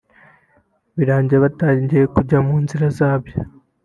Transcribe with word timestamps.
birangira 0.97 1.43
watangiye 1.43 2.03
kujya 2.13 2.37
mu 2.47 2.55
nzira 2.63 2.85
zabyo 2.97 3.37